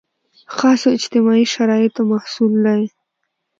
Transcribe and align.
خاصو 0.55 0.87
اجتماعي 0.97 1.45
شرایطو 1.53 2.01
محصول 2.11 2.51
دی. 2.65 2.83